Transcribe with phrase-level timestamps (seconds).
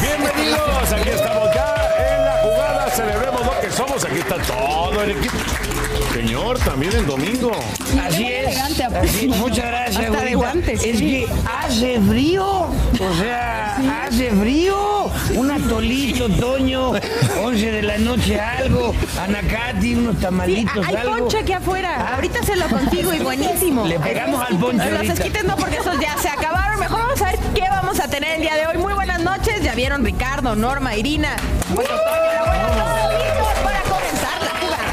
[0.00, 1.74] Bienvenidos, aquí estamos ya
[2.16, 5.34] en la jugada, celebremos lo que somos, aquí está todo el equipo.
[6.12, 7.50] Señor, también el domingo.
[8.06, 8.56] Así es.
[8.80, 10.08] Así- muchas gracias.
[10.10, 10.52] güerita.
[10.72, 11.26] Es que
[11.60, 12.46] hace frío.
[12.46, 15.10] O sea, hace frío.
[15.34, 16.92] Un atolito, Toño.
[17.42, 18.94] 11 de la noche algo.
[19.20, 21.16] Anacati, unos tamalitos, Hay algo.
[21.18, 22.14] ponche aquí afuera.
[22.14, 23.84] Ahorita se lo consigo y buenísimo.
[23.84, 26.78] Le pegamos al ponche Los esquites no, porque esos ya se acabaron.
[26.78, 28.78] Mejor vamos a ver qué vamos a tener el día de hoy.
[28.78, 28.93] Muy
[29.24, 29.62] noches.
[29.62, 31.36] Ya vieron Ricardo, Norma, Irina.
[31.74, 31.90] Bueno,
[33.64, 34.84] para comenzar la jugada.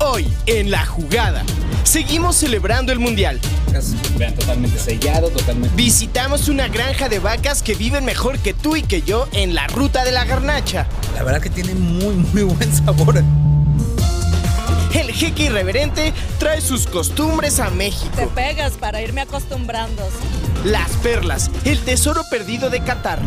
[0.00, 1.44] Hoy, en la jugada,
[1.84, 3.40] seguimos celebrando el Mundial.
[4.16, 5.74] Vean, totalmente sellado, totalmente.
[5.76, 9.66] Visitamos una granja de vacas que viven mejor que tú y que yo en la
[9.66, 10.86] ruta de la garnacha.
[11.14, 13.22] La verdad que tiene muy, muy buen sabor.
[14.94, 18.30] El jeque irreverente trae sus costumbres a México.
[18.32, 20.08] pegas para irme acostumbrando.
[20.64, 23.18] Las perlas, el tesoro perdido de Qatar.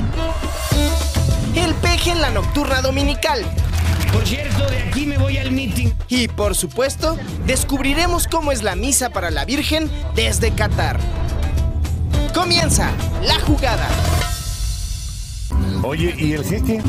[1.56, 3.44] El peje en la nocturna dominical.
[4.13, 5.89] Por cierto, de aquí me voy al meeting.
[6.07, 10.97] Y por supuesto, descubriremos cómo es la misa para la Virgen desde Qatar.
[12.33, 12.91] Comienza
[13.23, 13.89] la jugada.
[15.83, 16.81] Oye, ¿y el jeque?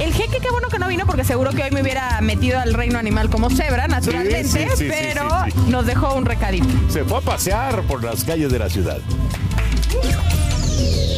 [0.00, 2.74] El jeque, qué bueno que no vino porque seguro que hoy me hubiera metido al
[2.74, 5.70] reino animal como cebra, naturalmente, sí, sí, sí, pero sí, sí.
[5.70, 6.66] nos dejó un recadito.
[6.88, 8.98] Se fue a pasear por las calles de la ciudad.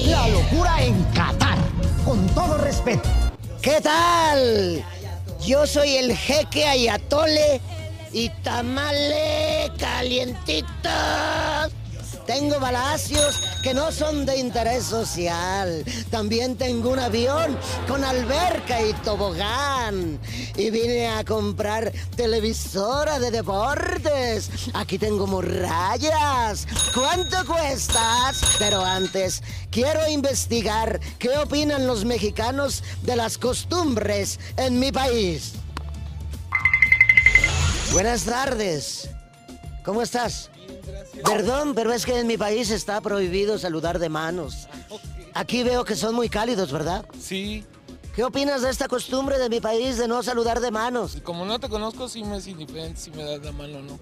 [0.07, 1.59] La locura en Qatar.
[2.05, 3.09] Con todo respeto.
[3.61, 4.85] ¿Qué tal?
[5.45, 7.61] Yo soy el jeque Ayatole
[8.13, 10.69] y tamale calientitos.
[12.27, 15.85] Tengo palacios que no son de interés social.
[16.11, 17.55] También tengo un avión
[17.87, 20.19] con alberca y tobogán.
[20.57, 24.49] Y vine a comprar televisora de deportes.
[24.73, 26.67] Aquí tengo murallas.
[26.95, 28.41] ¿Cuánto cuestas?
[28.59, 35.53] Pero antes, quiero investigar qué opinan los mexicanos de las costumbres en mi país.
[37.93, 39.11] Buenas tardes.
[39.89, 40.51] ¿Cómo estás?
[41.25, 44.69] Perdón, pero es que en mi país está prohibido saludar de manos.
[45.33, 47.07] Aquí veo que son muy cálidos, ¿verdad?
[47.19, 47.65] Sí,
[48.15, 51.17] ¿Qué opinas de esta costumbre de mi país de no saludar de manos?
[51.25, 53.99] como no te conozco, sí me es indiferente si me das la mano o no.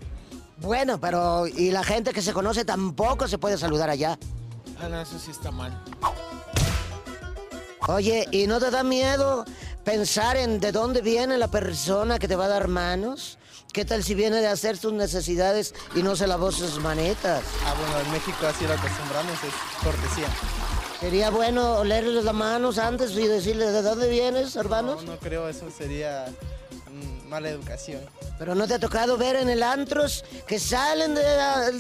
[0.57, 4.19] Bueno, pero y la gente que se conoce tampoco se puede saludar allá.
[4.81, 5.81] Ah, no, eso sí está mal.
[7.87, 9.45] Oye, ¿y no te da miedo
[9.85, 13.39] pensar en de dónde viene la persona que te va a dar manos?
[13.77, 17.43] ¿Qué tal si viene de hacer sus necesidades y no se lavó sus manetas?
[17.63, 20.29] Ah, bueno, en México así lo acostumbramos, es cortesía.
[20.99, 25.05] Sería bueno olerles las manos antes y decirles de dónde vienes, hermanos.
[25.05, 26.25] No, no creo, eso sería
[26.91, 28.01] mm, mala educación.
[28.39, 31.23] Pero no te ha tocado ver en el antros que salen de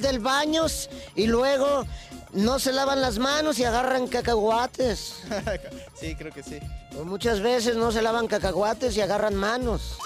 [0.02, 0.66] del baño
[1.14, 1.86] y luego
[2.34, 5.22] no se lavan las manos y agarran cacahuates.
[5.98, 6.58] sí, creo que sí.
[7.04, 9.96] Muchas veces no se lavan cacahuates y agarran manos.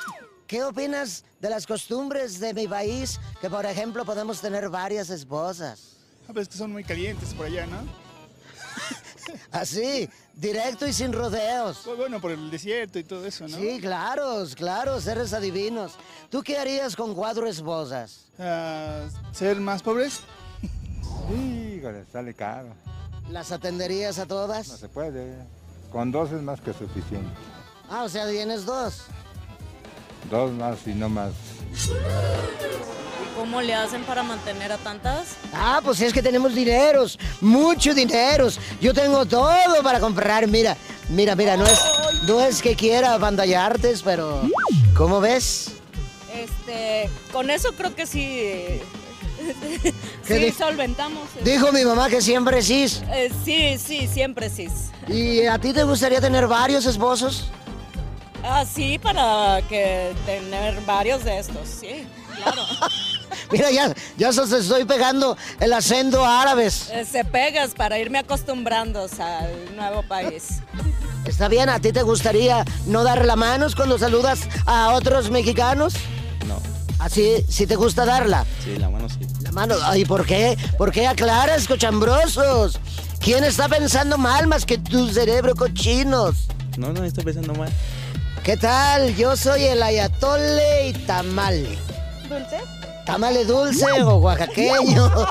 [0.50, 3.20] ¿Qué opinas de las costumbres de mi país?
[3.41, 5.99] Que por ejemplo podemos tener varias esposas.
[6.26, 7.76] Ah, pues que son muy calientes por allá, ¿no?
[9.52, 11.82] Así, directo y sin rodeos.
[11.85, 13.56] Pues bueno, por el desierto y todo eso, ¿no?
[13.56, 15.93] Sí, claro, claro, seres adivinos.
[16.31, 18.25] ¿Tú qué harías con cuatro esposas?
[18.37, 20.19] Ah, ¿Ser más pobres?
[21.76, 22.70] Híjole, sale caro.
[23.29, 24.67] ¿Las atenderías a todas?
[24.67, 25.32] No se puede.
[25.93, 27.31] Con dos es más que suficiente.
[27.88, 29.05] Ah, o sea, tienes dos.
[30.28, 31.32] Dos más y no más.
[31.72, 35.37] ¿Y cómo le hacen para mantener a tantas?
[35.52, 38.61] Ah, pues es que tenemos dineros, mucho dineros.
[38.81, 39.50] Yo tengo todo
[39.82, 40.46] para comprar.
[40.46, 40.76] Mira,
[41.08, 41.81] mira, mira, no es,
[42.26, 44.43] no es que quiera abandallarte, pero
[44.96, 45.72] ¿cómo ves?
[46.34, 48.81] Este, con eso creo que sí.
[50.26, 51.28] ¿Qué sí, solventamos.
[51.43, 52.87] Dijo mi mamá que siempre sí.
[53.12, 54.69] Eh, sí, sí, siempre sí.
[55.08, 57.50] ¿Y a ti te gustaría tener varios esposos?
[58.42, 62.06] Ah, sí, para que tener varios de estos, sí,
[62.42, 62.62] claro.
[63.52, 66.88] Mira, ya, ya se estoy pegando el acento árabes.
[66.92, 70.60] Eh, Se pegas para irme acostumbrando al nuevo país.
[71.26, 75.94] Está bien, ¿a ti te gustaría no dar la mano cuando saludas a otros mexicanos?
[76.46, 76.58] No.
[76.98, 78.46] ¿Así, sí te gusta darla?
[78.64, 79.19] Sí, la mano sí.
[79.42, 80.56] La mano, ¿y por qué?
[80.78, 82.81] ¿Por qué aclaras, cochambrosos?
[83.20, 86.46] ¿Quién está pensando mal más que tu cerebro cochinos?
[86.78, 87.70] No, no estoy pensando mal.
[88.44, 89.14] ¿Qué tal?
[89.16, 91.78] Yo soy el ayatole y tamale.
[92.28, 92.58] ¿Dulce?
[93.04, 95.10] ¿Tamale dulce o oaxaqueño?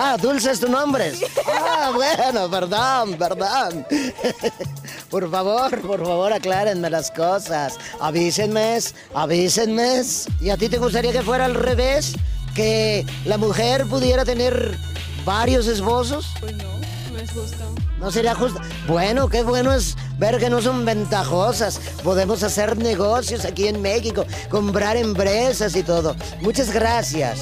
[0.00, 1.12] Ah, dulce es tu nombre.
[1.48, 3.84] Ah, bueno, perdón, perdón.
[5.10, 7.76] Por favor, por favor, aclárenme las cosas.
[7.98, 8.78] Avísenme,
[9.12, 10.02] avísenme.
[10.40, 12.14] ¿Y a ti te gustaría que fuera al revés?
[12.54, 14.78] ¿Que la mujer pudiera tener
[15.24, 16.26] varios esposos?
[16.38, 16.78] Pues no,
[17.10, 17.74] no es justo.
[17.98, 18.60] ¿No sería justo?
[18.86, 21.80] Bueno, qué bueno es ver que no son ventajosas.
[22.04, 26.14] Podemos hacer negocios aquí en México, comprar empresas y todo.
[26.40, 27.40] Muchas gracias.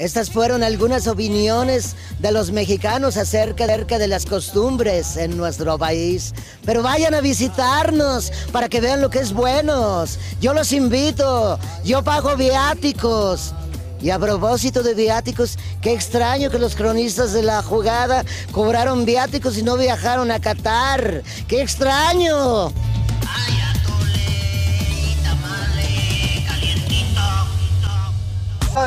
[0.00, 6.32] Estas fueron algunas opiniones de los mexicanos acerca, de las costumbres en nuestro país.
[6.64, 10.18] Pero vayan a visitarnos para que vean lo que es buenos.
[10.40, 11.58] Yo los invito.
[11.84, 13.52] Yo pago viáticos.
[14.02, 19.58] Y a propósito de viáticos, qué extraño que los cronistas de la jugada cobraron viáticos
[19.58, 21.22] y no viajaron a Qatar.
[21.46, 22.72] ¡Qué extraño!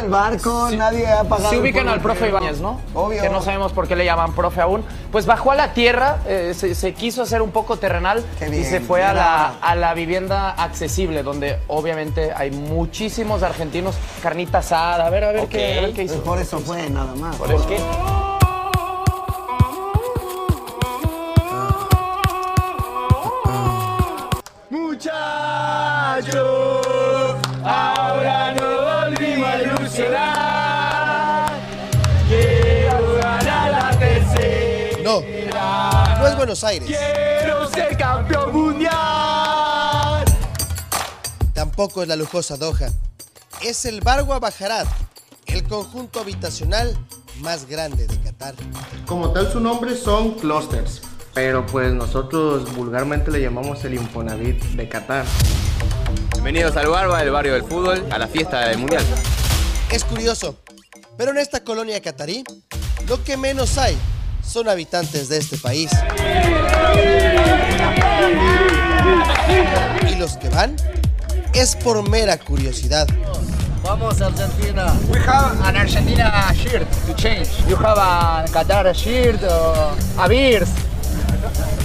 [0.02, 1.50] El barco, nadie ha pagado.
[1.50, 2.30] Se ubican al profe.
[2.30, 2.80] Ibáñez, ¿no?
[2.94, 3.22] Obvio.
[3.22, 4.84] Que no sabemos por qué le llaman profe aún.
[5.12, 8.52] Pues bajó a la tierra, eh, se, se quiso hacer un poco terrenal Qué y
[8.52, 13.96] bien, se fue a bien la, a la vivienda accesible, donde obviamente hay muchísimos argentinos.
[14.22, 16.16] Carnita asada, a ver, a ver, qué, a ver qué hizo.
[16.16, 17.36] Pues por eso fue, nada más.
[17.36, 17.78] ¿Por qué?
[26.24, 26.88] Muchachos,
[27.64, 28.03] ahora
[36.44, 36.90] Buenos Aires.
[36.90, 40.26] Quiero ser campeón mundial.
[41.54, 42.90] Tampoco es la lujosa Doha.
[43.62, 44.86] Es el Barwa Bajarat,
[45.46, 46.98] el conjunto habitacional
[47.40, 48.56] más grande de Qatar.
[49.06, 51.02] Como tal su nombre son clusters,
[51.34, 55.24] pero pues nosotros vulgarmente le llamamos el Infonavit de Qatar.
[56.34, 59.06] Bienvenidos al Barba, el barrio del fútbol, a la fiesta del Mundial.
[59.90, 60.58] Es curioso,
[61.18, 62.44] pero en esta colonia catarí,
[63.08, 63.98] lo que menos hay
[64.46, 65.92] son habitantes de este país.
[70.10, 70.76] Y los que van
[71.54, 73.08] es por mera curiosidad.
[73.84, 74.94] Vamos Argentina.
[75.10, 77.50] We have an Argentina shirt to change.
[77.68, 80.70] You have a Qatar shirt or a beers.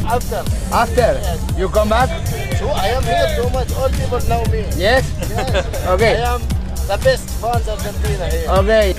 [0.06, 0.44] After.
[0.73, 1.21] After.
[1.59, 2.09] You come back?
[2.59, 3.73] So I am here so much.
[3.75, 4.64] All people know me.
[4.76, 5.04] Yes?
[5.28, 5.87] Yes.
[5.88, 6.23] Okay.
[6.23, 6.58] I am
[6.88, 8.49] the best fans Argentina here.
[8.49, 8.95] Okay.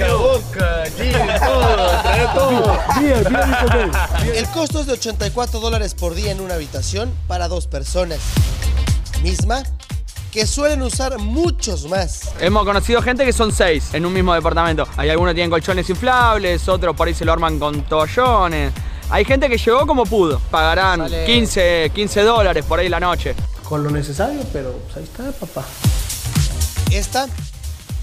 [4.36, 8.20] El costo es de 84 dólares por día en una habitación para dos personas.
[9.24, 9.64] Misma
[10.32, 12.30] que suelen usar muchos más.
[12.40, 14.88] Hemos conocido gente que son seis en un mismo departamento.
[14.96, 18.72] Hay algunos que tienen colchones inflables, otros por ahí se lo arman con toallones.
[19.10, 20.40] Hay gente que llegó como pudo.
[20.52, 23.34] Pagarán Sale- 15, 15 dólares por ahí la noche.
[23.64, 25.66] Con lo necesario, pero pues ahí está, papá.
[26.92, 27.28] Esta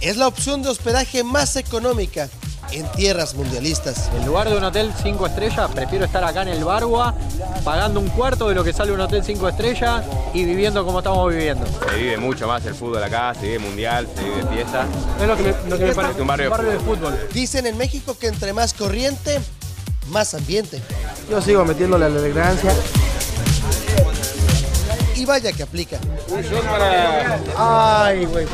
[0.01, 2.29] es la opción de hospedaje más económica
[2.73, 4.11] en tierras mundialistas.
[4.17, 7.15] En lugar de un hotel 5 estrellas, prefiero estar acá en el Bargua,
[7.65, 11.31] pagando un cuarto de lo que sale un hotel 5 estrellas y viviendo como estamos
[11.33, 11.65] viviendo.
[11.89, 14.85] Se vive mucho más el fútbol acá, se vive mundial, se vive fiesta.
[15.21, 16.21] Es lo que me, lo que me Es parece.
[16.21, 17.29] un barrio de fútbol.
[17.33, 19.41] Dicen en México que entre más corriente,
[20.09, 20.83] más ambiente.
[21.31, 22.73] Yo sigo metiéndole a la elegancia.
[25.15, 25.99] Y vaya que aplica.
[27.57, 28.47] Ay, güey.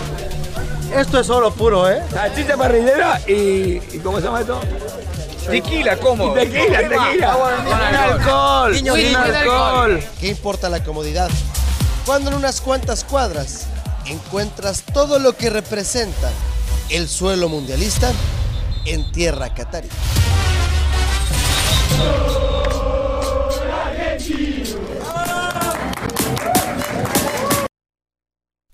[0.97, 2.03] Esto es oro puro, ¿eh?
[2.11, 4.61] Salchicha parrillera y, y ¿cómo se llama esto?
[5.49, 6.33] Tequila, ¿cómo?
[6.33, 7.33] Tequila, tequila.
[7.65, 8.73] Con alcohol.
[8.73, 10.01] Niño, sin niño, alcohol.
[10.21, 11.31] ¿Qué importa la comodidad?
[12.07, 13.67] Cuando en unas cuantas cuadras
[14.07, 16.31] encuentras todo lo que representa
[16.91, 18.13] el suelo mundialista
[18.85, 19.89] en tierra catarí.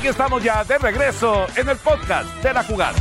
[0.00, 2.96] Aquí estamos ya de regreso en el podcast de la jugada.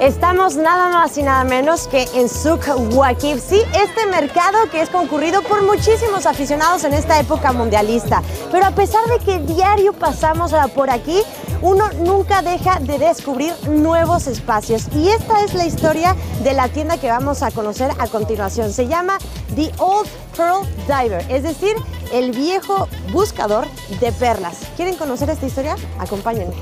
[0.00, 4.90] Estamos nada más y nada menos que en Suk Wakif, sí, este mercado que es
[4.90, 8.24] concurrido por muchísimos aficionados en esta época mundialista.
[8.50, 11.22] Pero a pesar de que diario pasamos por aquí,
[11.62, 14.88] uno nunca deja de descubrir nuevos espacios.
[14.94, 18.72] Y esta es la historia de la tienda que vamos a conocer a continuación.
[18.72, 19.18] Se llama
[19.54, 21.76] The Old Pearl Diver, es decir,
[22.12, 23.66] el viejo buscador
[24.00, 24.58] de perlas.
[24.76, 25.76] ¿Quieren conocer esta historia?
[25.98, 26.54] Acompáñenme.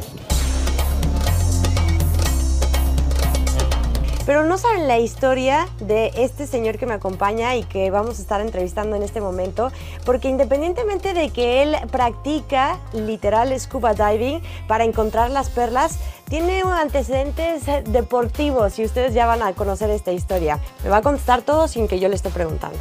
[4.26, 8.22] Pero no saben la historia de este señor que me acompaña y que vamos a
[8.22, 9.70] estar entrevistando en este momento,
[10.06, 17.64] porque independientemente de que él practica literal scuba diving para encontrar las perlas, tiene antecedentes
[17.84, 20.58] deportivos y ustedes ya van a conocer esta historia.
[20.82, 22.78] Me va a contestar todo sin que yo le esté preguntando.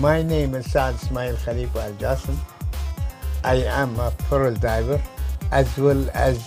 [0.00, 2.34] My name is Saad Ismail Khalifa Al Jassim.
[3.44, 5.00] I am a pearl diver
[5.52, 6.38] as well as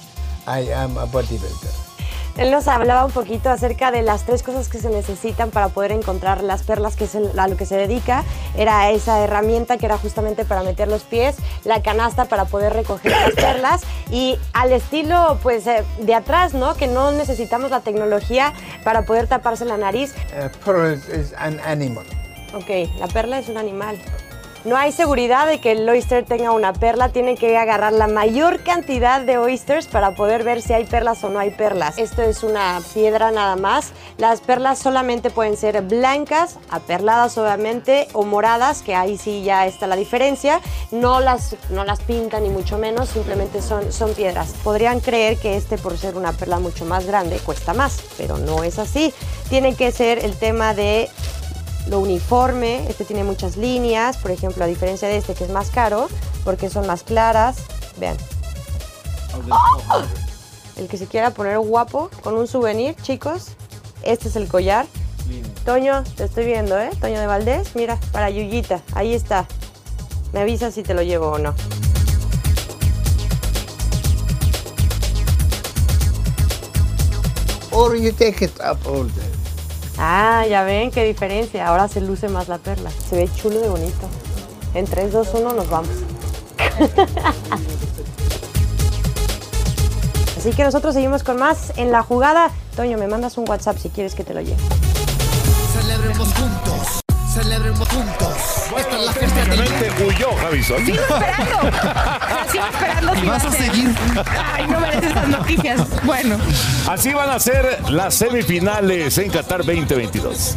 [0.46, 1.85] I am a bodybuilder.
[2.38, 5.94] Él nos hablaba un poquito acerca de las tres cosas que se necesitan para poder
[5.94, 8.24] encontrar las perlas, que es el- a lo que se dedica.
[8.58, 13.12] Era esa herramienta que era justamente para meter los pies, la canasta para poder recoger
[13.14, 16.76] las perlas y al estilo pues eh, de atrás, ¿no?
[16.76, 20.14] Que no necesitamos la tecnología para poder taparse la nariz.
[20.38, 22.06] A pearl is an animal.
[22.54, 23.98] Ok, la perla es un animal.
[24.66, 28.64] No hay seguridad de que el oyster tenga una perla, tiene que agarrar la mayor
[28.64, 32.00] cantidad de oysters para poder ver si hay perlas o no hay perlas.
[32.00, 33.92] Esto es una piedra nada más.
[34.18, 39.86] Las perlas solamente pueden ser blancas, aperladas obviamente, o moradas, que ahí sí ya está
[39.86, 40.62] la diferencia.
[40.90, 44.56] No las, no las pintan ni mucho menos, simplemente son, son piedras.
[44.64, 48.64] Podrían creer que este, por ser una perla mucho más grande, cuesta más, pero no
[48.64, 49.14] es así.
[49.48, 51.08] Tiene que ser el tema de
[51.88, 55.70] lo uniforme, este tiene muchas líneas, por ejemplo, a diferencia de este que es más
[55.70, 56.08] caro,
[56.44, 57.58] porque son más claras.
[57.98, 58.18] Vean.
[59.50, 60.02] ¡Oh!
[60.78, 63.50] El que se quiera poner guapo con un souvenir, chicos,
[64.04, 64.88] este es el collar.
[65.64, 66.92] Toño, te estoy viendo, ¿eh?
[67.02, 69.48] Toño de Valdés, mira, para Yuyita, ahí está.
[70.34, 71.56] Me avisas si te lo llevo o no.
[77.72, 79.35] Or you take it up all day.
[79.98, 81.68] Ah, ya ven qué diferencia.
[81.68, 82.90] Ahora se luce más la perla.
[83.10, 84.10] Se ve chulo de bonito.
[84.74, 85.90] En 3, 2, 1 nos vamos.
[90.38, 92.52] Así que nosotros seguimos con más en la jugada.
[92.76, 94.62] Toño, me mandas un WhatsApp si quieres que te lo lleve.
[95.74, 97.02] Celebremos juntos.
[97.34, 98.36] Celebremos juntos.
[98.78, 99.92] Esta es la fiesta del Técnicamente
[100.46, 100.86] Javison.
[100.86, 101.60] Sigo esperando.
[102.52, 103.16] Sigo esperando.
[103.16, 103.64] Y si vas va a ser.
[103.64, 103.96] seguir.
[104.54, 105.82] Ay, no mereces esas noticias.
[106.04, 106.38] Bueno.
[106.88, 110.56] Así van a ser las semifinales en Qatar 2022.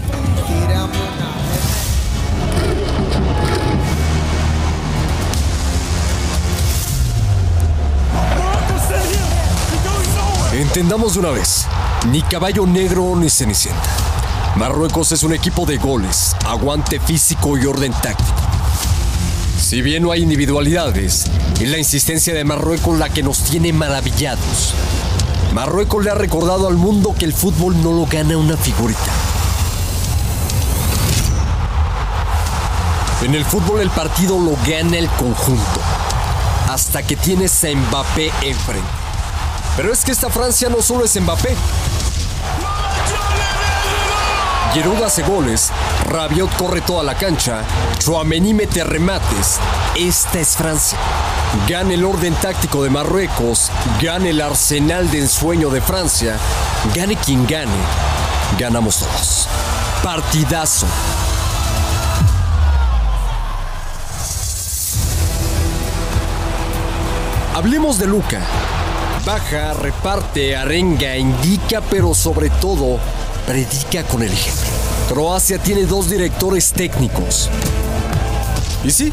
[10.52, 11.66] Entendamos de una vez,
[12.10, 13.88] ni caballo negro ni cenicienta.
[14.56, 18.47] Marruecos es un equipo de goles, aguante físico y orden táctico.
[19.68, 21.26] Si bien no hay individualidades,
[21.60, 24.72] es la insistencia de Marruecos la que nos tiene maravillados.
[25.52, 29.12] Marruecos le ha recordado al mundo que el fútbol no lo gana una figurita.
[33.20, 35.80] En el fútbol el partido lo gana el conjunto,
[36.70, 38.88] hasta que tienes a Mbappé enfrente.
[39.76, 41.54] Pero es que esta Francia no solo es Mbappé.
[44.72, 45.72] Giroud hace goles,
[46.08, 47.62] Rabiot corre toda la cancha,
[47.98, 49.58] Chouameni mete remates.
[49.96, 50.98] Esta es Francia.
[51.66, 53.70] gane el orden táctico de Marruecos,
[54.00, 56.36] gane el arsenal de ensueño de Francia,
[56.94, 57.72] gane quien gane,
[58.58, 59.48] ganamos todos.
[60.02, 60.86] Partidazo.
[67.54, 68.40] Hablemos de Luca.
[69.24, 72.98] Baja, reparte, arenga, indica, pero sobre todo,
[73.48, 74.68] predica con el ejemplo.
[75.08, 77.48] Croacia tiene dos directores técnicos.
[78.84, 79.10] Y sí,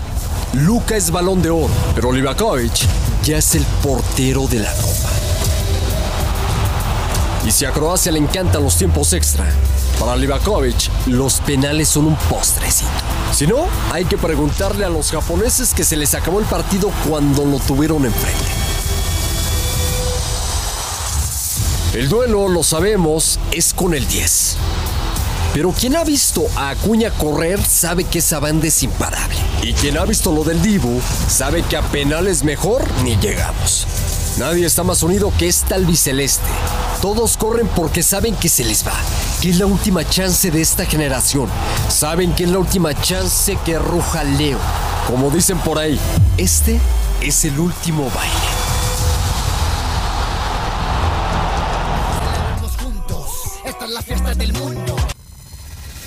[0.51, 2.73] Luca es balón de oro, pero Livakovic
[3.23, 5.09] ya es el portero de la copa.
[7.47, 9.45] Y si a Croacia le encantan los tiempos extra,
[10.01, 12.91] para Livakovic los penales son un postrecito.
[13.31, 17.45] Si no, hay que preguntarle a los japoneses que se les acabó el partido cuando
[17.45, 18.64] lo tuvieron enfrente.
[21.95, 24.57] El duelo, lo sabemos, es con el 10.
[25.53, 29.37] Pero quien ha visto a Acuña correr sabe que esa banda es imparable.
[29.63, 30.99] Y quien ha visto lo del Dibu
[31.29, 33.87] sabe que a penales mejor ni llegamos.
[34.37, 36.43] Nadie está más unido que esta albiceleste.
[37.01, 38.99] Todos corren porque saben que se les va,
[39.41, 41.47] que es la última chance de esta generación.
[41.87, 44.59] Saben que es la última chance que ruja Leo.
[45.07, 45.97] Como dicen por ahí,
[46.35, 46.77] este
[47.21, 48.54] es el último baile.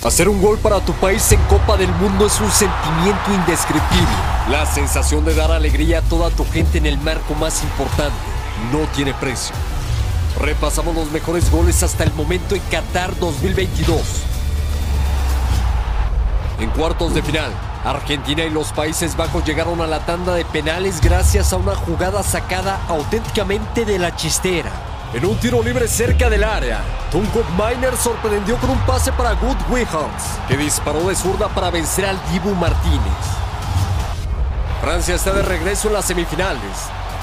[0.01, 4.07] Hacer un gol para tu país en Copa del Mundo es un sentimiento indescriptible.
[4.49, 8.15] La sensación de dar alegría a toda tu gente en el marco más importante
[8.71, 9.53] no tiene precio.
[10.39, 14.01] Repasamos los mejores goles hasta el momento en Qatar 2022.
[16.61, 17.51] En cuartos de final,
[17.83, 22.23] Argentina y los Países Bajos llegaron a la tanda de penales gracias a una jugada
[22.23, 24.71] sacada auténticamente de la chistera.
[25.11, 29.57] En un tiro libre cerca del área, Tunco Miner sorprendió con un pase para Good
[29.67, 33.01] Wihans, que disparó de zurda para vencer al Dibu Martínez.
[34.81, 36.61] Francia está de regreso en las semifinales,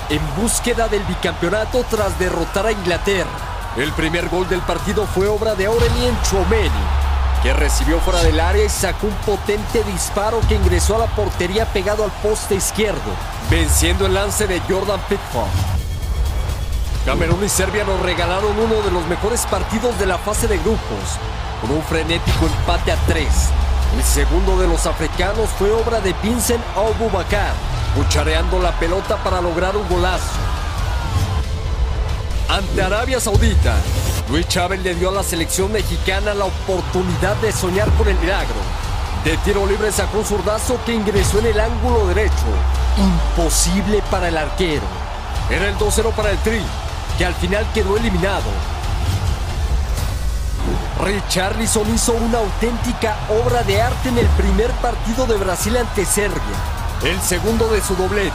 [0.09, 3.31] en búsqueda del bicampeonato tras derrotar a Inglaterra.
[3.77, 6.71] El primer gol del partido fue obra de Aurelien Chouameni,
[7.45, 11.67] que recibió fuera del área y sacó un potente disparo que ingresó a la portería
[11.67, 13.13] pegado al poste izquierdo,
[13.49, 15.76] venciendo el lance de Jordan Pickford.
[17.07, 21.21] Camerún y Serbia nos regalaron uno de los mejores partidos de la fase de grupos,
[21.61, 23.29] con un frenético empate a tres.
[23.97, 27.53] El segundo de los africanos fue obra de Vincent Aububakar,
[27.95, 30.33] cuchareando la pelota para lograr un golazo.
[32.49, 33.77] Ante Arabia Saudita,
[34.29, 38.57] Luis Chávez le dio a la selección mexicana la oportunidad de soñar con el milagro.
[39.25, 42.47] De tiro libre sacó un zurdazo que ingresó en el ángulo derecho.
[42.99, 44.83] Imposible para el arquero.
[45.49, 46.61] Era el 2-0 para el Tri,
[47.19, 48.51] que al final quedó eliminado.
[51.03, 56.41] Richarlison hizo una auténtica obra de arte en el primer partido de Brasil ante Serbia,
[57.05, 58.33] el segundo de su doblete.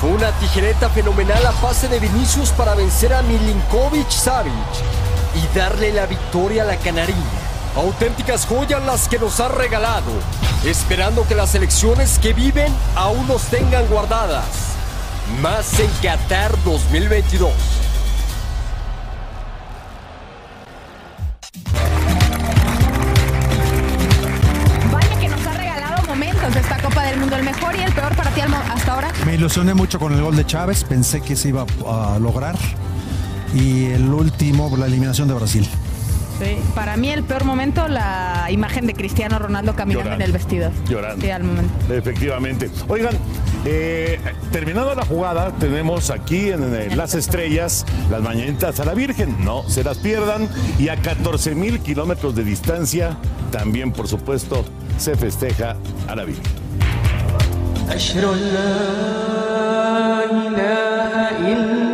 [0.00, 4.52] Fue una tijereta fenomenal a pase de Vinicius para vencer a Milinkovic Savic
[5.34, 7.18] y darle la victoria a la Canarina.
[7.76, 10.10] Auténticas joyas las que nos ha regalado,
[10.64, 14.44] esperando que las elecciones que viven aún nos tengan guardadas.
[15.40, 17.52] Más en Qatar 2022.
[29.40, 32.56] Ilusioné mucho con el gol de Chávez, pensé que se iba a lograr.
[33.54, 35.66] Y el último, la eliminación de Brasil.
[36.38, 40.24] Sí, Para mí el peor momento, la imagen de Cristiano Ronaldo caminando Llorando.
[40.24, 40.72] en el vestidor.
[40.86, 41.24] Llorando.
[41.24, 41.72] Sí, al momento.
[41.94, 42.70] Efectivamente.
[42.86, 43.14] Oigan,
[43.64, 44.20] eh,
[44.52, 49.42] terminando la jugada, tenemos aquí en, eh, las estrellas las mañanitas a la Virgen.
[49.42, 50.50] No se las pierdan.
[50.78, 53.16] Y a 14 mil kilómetros de distancia,
[53.50, 54.66] también, por supuesto,
[54.98, 55.76] se festeja
[56.08, 56.59] a la Virgen.
[57.89, 58.75] أشهد أن لا
[60.25, 61.85] إله إلا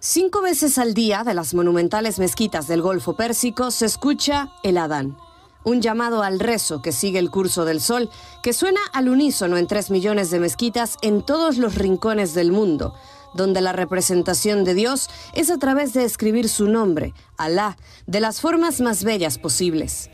[0.00, 5.16] Cinco veces al día de las monumentales mezquitas del Golfo Pérsico se escucha el Adán,
[5.64, 8.08] un llamado al rezo que sigue el curso del sol,
[8.42, 12.94] que suena al unísono en tres millones de mezquitas en todos los rincones del mundo,
[13.33, 18.41] donde la representación de Dios es a través de escribir su nombre, Alá, de las
[18.41, 20.09] formas más bellas posibles.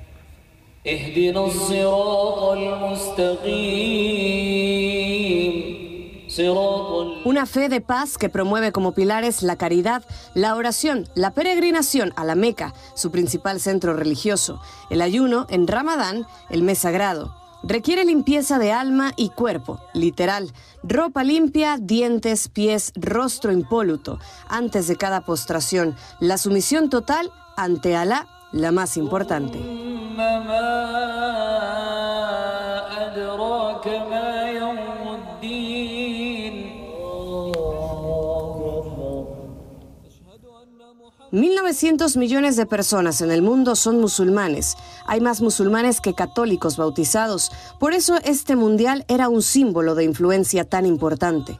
[7.25, 10.03] Una fe de paz que promueve como pilares la caridad,
[10.34, 16.27] la oración, la peregrinación a la Meca, su principal centro religioso, el ayuno en Ramadán,
[16.49, 17.46] el mes sagrado.
[17.67, 20.53] Requiere limpieza de alma y cuerpo, literal,
[20.84, 24.19] ropa limpia, dientes, pies, rostro impoluto.
[24.47, 29.60] Antes de cada postración, la sumisión total ante Alá, la más importante.
[41.32, 44.76] ¿1.900 millones de personas en el mundo son musulmanes.
[45.06, 47.52] Hay más musulmanes que católicos bautizados.
[47.80, 51.60] Por eso este mundial era un símbolo de influencia tan importante.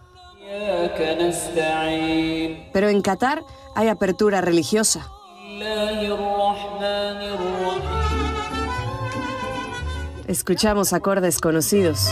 [2.74, 3.42] Pero en Qatar
[3.76, 5.08] hay apertura religiosa.
[10.28, 12.10] Escuchamos acordes conocidos.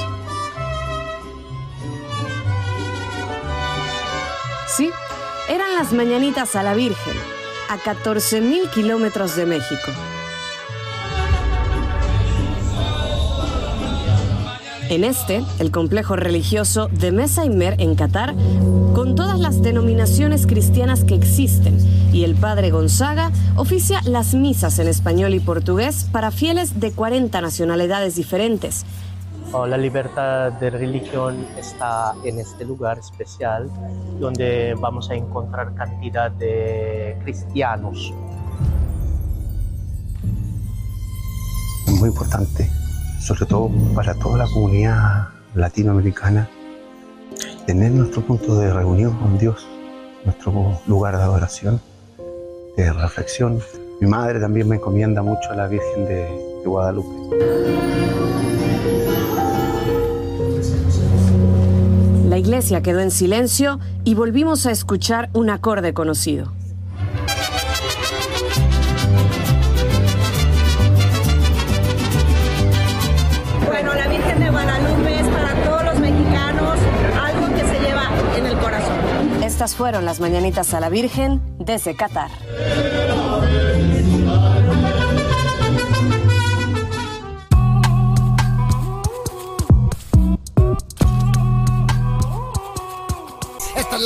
[4.68, 4.89] Sí,
[5.48, 7.13] eran las mañanitas a la Virgen,
[7.69, 9.91] a 14.000 kilómetros de México.
[14.89, 18.36] En este, el complejo religioso de Mesa Mer en Qatar,
[18.93, 21.78] con todas las denominaciones cristianas que existen,
[22.13, 27.41] y el padre Gonzaga oficia las misas en español y portugués para fieles de 40
[27.41, 28.86] nacionalidades diferentes.
[29.53, 33.69] La libertad de religión está en este lugar especial
[34.19, 38.13] donde vamos a encontrar cantidad de cristianos.
[41.99, 42.69] Muy importante
[43.25, 46.47] sobre todo para toda la comunidad latinoamericana,
[47.65, 49.67] tener nuestro punto de reunión con Dios,
[50.23, 51.81] nuestro lugar de adoración,
[52.77, 53.60] de reflexión.
[53.99, 58.14] Mi madre también me encomienda mucho a la Virgen de Guadalupe.
[62.45, 66.53] Iglesia quedó en silencio y volvimos a escuchar un acorde conocido.
[73.65, 76.77] Bueno, la Virgen de Guadalupe es para todos los mexicanos
[77.19, 79.43] algo que se lleva en el corazón.
[79.43, 82.29] Estas fueron las mañanitas a la Virgen desde Qatar.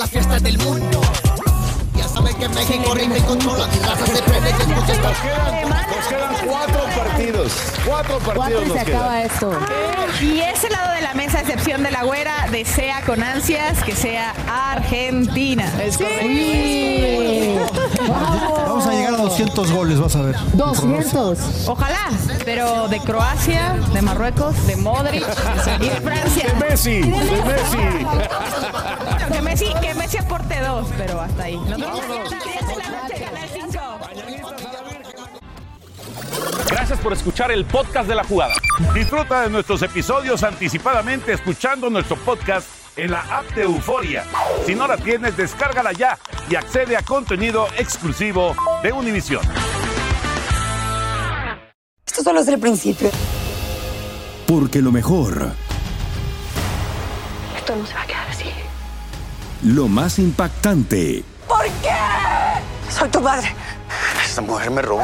[0.10, 1.02] Fiesta del mundo.
[1.96, 3.68] Ya saben que México rinde y controla.
[3.68, 5.10] Mi raza se prende y escucha esta.
[5.10, 7.54] Nos quedan cuatro partidos.
[7.86, 9.18] Cuatro partidos nos quedan.
[9.18, 9.52] esto.
[10.22, 14.34] Y ese lado de la mesa, excepción de la güera, desea con ansias que sea
[14.72, 15.72] Argentina.
[15.90, 17.58] Sí.
[18.08, 20.36] Vamos a llegar a 200 goles, vas a ver.
[20.54, 21.68] 200.
[21.68, 22.10] Ojalá,
[22.44, 25.26] pero de Croacia, de Marruecos, de Modric
[25.80, 26.54] y de Francia.
[26.54, 27.78] De Messi, de Messi.
[27.78, 31.60] Bueno, que Messi, que Messi aporte dos, pero hasta ahí.
[31.68, 32.02] Vemos
[36.68, 38.54] Gracias por escuchar el podcast de la jugada.
[38.94, 44.24] Disfruta de nuestros episodios anticipadamente escuchando nuestro podcast en la app de Euforia.
[44.66, 46.18] Si no la tienes, descárgala ya
[46.50, 49.42] y accede a contenido exclusivo de Univision.
[52.06, 53.10] Esto solo es el principio.
[54.48, 55.52] Porque lo mejor,
[57.58, 58.46] Esto no se va a quedar así.
[59.64, 61.96] lo más impactante, ¿Por qué?
[62.92, 63.56] Soy tu padre.
[64.24, 65.04] Esta mujer me robó.